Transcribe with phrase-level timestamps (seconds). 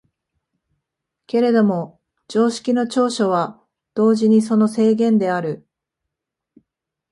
[1.27, 3.61] けれども常識の長所は
[3.93, 5.67] 同時にその制限である。